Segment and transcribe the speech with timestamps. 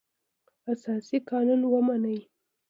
[0.73, 2.17] اساسي قانون ومني.